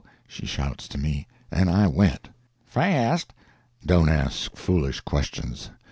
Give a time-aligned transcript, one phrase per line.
[0.27, 2.29] she shouts to me—and I went."
[2.65, 3.33] "Fast?"
[3.85, 5.69] "Don't ask foolish questions.